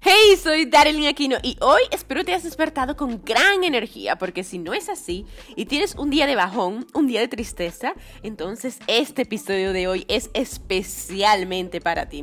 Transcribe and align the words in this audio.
Hey, 0.00 0.36
soy 0.40 0.66
Darlene 0.66 1.08
Aquino 1.08 1.38
y 1.42 1.56
hoy 1.60 1.82
espero 1.90 2.24
te 2.24 2.30
hayas 2.30 2.44
despertado 2.44 2.96
con 2.96 3.20
gran 3.24 3.64
energía, 3.64 4.16
porque 4.16 4.44
si 4.44 4.58
no 4.58 4.72
es 4.72 4.88
así 4.88 5.26
y 5.56 5.66
tienes 5.66 5.96
un 5.96 6.08
día 6.08 6.28
de 6.28 6.36
bajón, 6.36 6.86
un 6.94 7.08
día 7.08 7.20
de 7.20 7.26
tristeza, 7.26 7.94
entonces 8.22 8.78
este 8.86 9.22
episodio 9.22 9.72
de 9.72 9.88
hoy 9.88 10.04
es 10.06 10.30
especialmente 10.34 11.80
para 11.80 12.08
ti. 12.08 12.22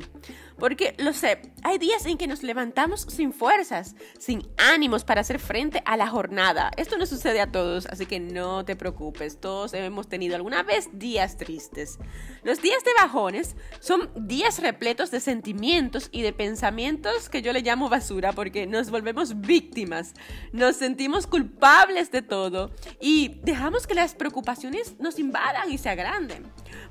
Porque 0.58 0.96
lo 1.00 1.12
sé, 1.12 1.42
hay 1.64 1.78
días 1.78 2.06
en 2.06 2.18
que 2.18 2.28
nos 2.28 2.42
levantamos 2.42 3.02
sin 3.02 3.34
fuerzas, 3.34 3.96
sin 4.18 4.48
ánimos 4.58 5.04
para 5.04 5.22
hacer 5.22 5.40
frente 5.40 5.82
a 5.86 5.98
la 5.98 6.08
jornada. 6.08 6.72
Esto 6.78 6.98
no 6.98 7.06
sucede 7.06 7.42
a 7.42 7.52
todos, 7.52 7.88
así 7.88 8.06
que 8.06 8.22
no 8.22 8.64
te 8.64 8.78
preocupes. 8.78 9.40
Todos 9.42 9.74
hemos 9.74 10.08
tenido 10.08 10.36
alguna 10.36 10.64
vez 10.64 10.88
días 10.94 11.36
tristes. 11.36 12.00
Los 12.44 12.62
días 12.62 12.84
de 12.86 12.92
bajones 13.02 13.58
son 13.82 14.10
días 14.16 14.60
repletos 14.60 15.12
de 15.12 15.20
sentimientos 15.20 16.08
y 16.12 16.22
de 16.22 16.32
pensamientos 16.32 17.28
que 17.28 17.42
yo 17.42 17.52
le 17.52 17.62
llamo 17.62 17.90
basura 17.90 18.32
porque 18.32 18.66
nos 18.66 18.90
volvemos 18.90 19.42
víctimas, 19.42 20.14
nos 20.54 20.78
sentimos 20.78 21.28
culpables 21.28 22.12
de 22.12 22.22
todo 22.22 22.72
y 23.02 23.40
dejamos 23.44 23.88
que 23.88 23.94
las 23.94 24.16
preocupaciones 24.16 24.98
nos 25.00 25.20
invadan 25.20 25.70
y 25.70 25.78
se 25.78 25.90
agranden. 25.90 26.46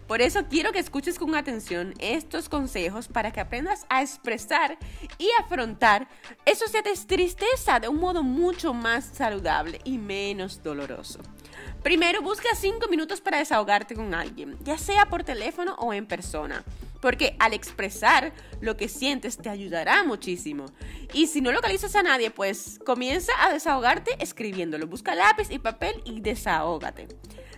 Por 0.06 0.20
eso 0.20 0.44
quiero 0.50 0.70
que 0.72 0.80
escuches 0.80 1.18
con 1.18 1.34
atención 1.34 1.94
estos 1.98 2.50
consejos 2.50 3.08
para 3.08 3.32
que 3.32 3.40
aprendas 3.40 3.53
a 3.88 4.02
expresar 4.02 4.76
y 5.18 5.28
afrontar 5.40 6.08
esos 6.44 6.72
días 6.72 6.84
de 6.84 7.06
tristeza 7.06 7.78
de 7.78 7.88
un 7.88 8.00
modo 8.00 8.22
mucho 8.22 8.74
más 8.74 9.04
saludable 9.04 9.80
y 9.84 9.98
menos 9.98 10.62
doloroso. 10.62 11.20
Primero, 11.82 12.22
busca 12.22 12.48
5 12.54 12.88
minutos 12.88 13.20
para 13.20 13.38
desahogarte 13.38 13.94
con 13.94 14.14
alguien, 14.14 14.56
ya 14.64 14.78
sea 14.78 15.06
por 15.06 15.22
teléfono 15.22 15.74
o 15.74 15.92
en 15.92 16.06
persona, 16.06 16.64
porque 17.00 17.36
al 17.38 17.52
expresar 17.52 18.32
lo 18.60 18.76
que 18.76 18.88
sientes 18.88 19.36
te 19.36 19.50
ayudará 19.50 20.02
muchísimo. 20.02 20.66
Y 21.12 21.26
si 21.26 21.40
no 21.40 21.52
localizas 21.52 21.94
a 21.94 22.02
nadie, 22.02 22.30
pues 22.30 22.80
comienza 22.84 23.32
a 23.40 23.52
desahogarte 23.52 24.16
escribiéndolo. 24.18 24.86
Busca 24.86 25.14
lápiz 25.14 25.50
y 25.50 25.58
papel 25.58 26.02
y 26.04 26.20
desahógate. 26.20 27.08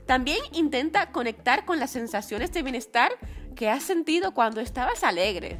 También 0.06 0.38
intenta 0.52 1.10
conectar 1.10 1.64
con 1.64 1.80
las 1.80 1.90
sensaciones 1.90 2.52
de 2.52 2.62
bienestar 2.62 3.12
que 3.56 3.70
has 3.70 3.82
sentido 3.82 4.34
cuando 4.34 4.60
estabas 4.60 5.02
alegre. 5.02 5.58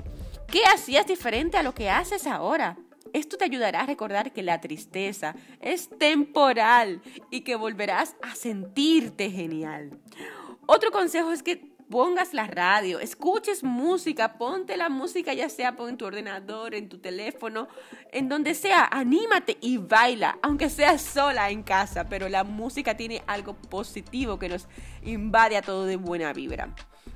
¿Qué 0.49 0.65
hacías 0.65 1.07
diferente 1.07 1.57
a 1.57 1.63
lo 1.63 1.75
que 1.75 1.91
haces 1.91 2.27
ahora? 2.27 2.77
Esto 3.13 3.37
te 3.37 3.45
ayudará 3.45 3.81
a 3.81 3.87
recordar 3.87 4.33
que 4.33 4.43
la 4.43 4.61
tristeza 4.61 5.35
es 5.61 5.89
temporal 5.89 7.03
y 7.31 7.41
que 7.41 7.57
volverás 7.57 8.17
a 8.23 8.35
sentirte 8.35 9.31
genial. 9.31 9.99
Otro 10.67 10.91
consejo 10.91 11.33
es 11.33 11.43
que 11.43 11.77
pongas 11.89 12.35
la 12.35 12.47
radio, 12.47 12.99
escuches 12.99 13.63
música, 13.63 14.39
ponte 14.39 14.77
la 14.77 14.89
música 14.89 15.33
ya 15.35 15.49
sea 15.49 15.75
en 15.79 15.97
tu 15.97 16.05
ordenador, 16.05 16.75
en 16.75 16.89
tu 16.89 16.99
teléfono, 16.99 17.69
en 18.13 18.29
donde 18.29 18.55
sea, 18.55 18.89
anímate 18.91 19.57
y 19.61 19.79
baila, 19.79 20.39
aunque 20.43 20.69
sea 20.69 20.99
sola 20.99 21.51
en 21.51 21.63
casa, 21.63 22.09
pero 22.09 22.29
la 22.29 22.45
música 22.45 22.97
tiene 22.97 23.23
algo 23.27 23.55
positivo 23.55 24.39
que 24.39 24.49
nos 24.49 24.69
invade 25.03 25.57
a 25.57 25.63
todo 25.63 25.85
de 25.85 25.97
buena 25.97 26.33
vibra. 26.33 26.75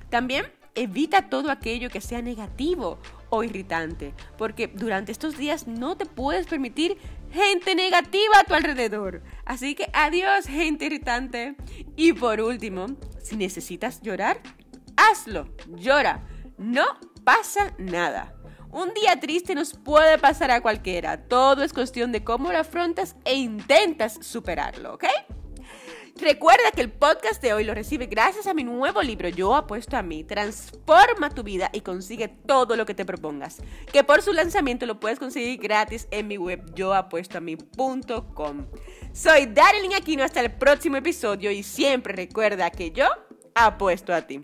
También 0.09 0.47
evita 0.74 1.28
todo 1.28 1.50
aquello 1.50 1.90
que 1.90 2.00
sea 2.00 2.22
negativo 2.22 2.98
o 3.28 3.44
irritante, 3.44 4.14
porque 4.36 4.66
durante 4.66 5.12
estos 5.12 5.36
días 5.36 5.66
no 5.66 5.96
te 5.96 6.06
puedes 6.06 6.46
permitir 6.46 6.98
gente 7.30 7.74
negativa 7.74 8.40
a 8.40 8.44
tu 8.44 8.54
alrededor. 8.54 9.22
Así 9.44 9.74
que 9.74 9.88
adiós 9.92 10.46
gente 10.46 10.86
irritante. 10.86 11.56
Y 11.96 12.12
por 12.12 12.41
último, 12.41 12.86
si 13.22 13.36
necesitas 13.36 14.00
llorar, 14.02 14.41
hazlo, 14.96 15.48
llora, 15.68 16.26
no 16.58 16.84
pasa 17.24 17.74
nada. 17.78 18.34
Un 18.72 18.94
día 18.94 19.18
triste 19.18 19.54
nos 19.54 19.74
puede 19.74 20.18
pasar 20.18 20.52
a 20.52 20.60
cualquiera, 20.60 21.26
todo 21.26 21.64
es 21.64 21.72
cuestión 21.72 22.12
de 22.12 22.22
cómo 22.22 22.52
lo 22.52 22.58
afrontas 22.58 23.16
e 23.24 23.34
intentas 23.34 24.18
superarlo, 24.20 24.94
¿ok? 24.94 25.04
Recuerda 26.20 26.70
que 26.74 26.82
el 26.82 26.92
podcast 26.92 27.40
de 27.40 27.54
hoy 27.54 27.64
lo 27.64 27.72
recibe 27.72 28.04
gracias 28.04 28.47
a 28.47 28.53
mi 28.53 28.62
nuevo 28.62 29.00
libro 29.00 29.31
Yo 29.31 29.54
apuesto 29.54 29.97
a 29.97 30.03
mí. 30.03 30.22
Transforma 30.22 31.31
tu 31.31 31.42
vida 31.42 31.70
y 31.72 31.81
consigue 31.81 32.28
todo 32.28 32.76
lo 32.76 32.84
que 32.84 32.94
te 32.94 33.06
propongas. 33.06 33.62
Que 33.91 34.04
por 34.04 34.20
su 34.20 34.34
lanzamiento 34.34 34.84
lo 34.84 35.00
puedes 35.00 35.19
conseguir 35.19 35.59
gratis 35.59 36.09
en 36.10 36.28
mi 36.28 36.36
web 36.36 36.75
yoapuestoami.com. 36.75 38.66
Soy 39.14 39.47
Daryl 39.47 39.94
Aquino 39.94 40.22
hasta 40.22 40.41
el 40.41 40.53
próximo 40.53 40.98
episodio 40.98 41.50
y 41.50 41.62
siempre 41.62 42.14
recuerda 42.14 42.70
que 42.70 42.91
yo 42.91 43.06
apuesto 43.54 44.12
a 44.12 44.20
ti. 44.20 44.42